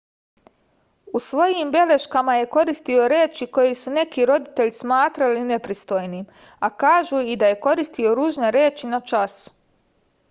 u 1.17 1.19
svojim 1.25 1.73
beleškama 1.75 2.35
je 2.37 2.47
koristio 2.55 3.03
reči 3.13 3.47
koje 3.59 3.75
su 3.83 3.93
neki 3.99 4.25
roditelji 4.31 4.73
smatrali 4.79 5.45
nepristojnim 5.53 6.25
a 6.69 6.73
kažu 6.85 7.23
i 7.35 7.39
da 7.45 7.53
je 7.53 7.61
koristio 7.69 8.19
ružne 8.23 8.51
reči 8.61 8.95
na 8.97 9.05
času 9.15 9.57